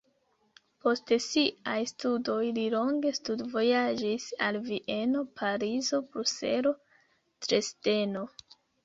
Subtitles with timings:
[0.83, 6.73] Post siaj studoj li longe studvojaĝis al Vieno, Parizo, Bruselo,
[7.49, 8.25] Dresdeno.